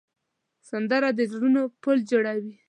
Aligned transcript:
سندره 0.69 1.09
د 1.17 1.19
زړونو 1.31 1.61
پل 1.81 1.97
جوړوي 2.11 2.53